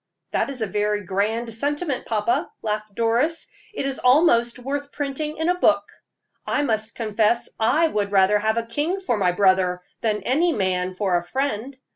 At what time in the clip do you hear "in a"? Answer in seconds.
5.37-5.59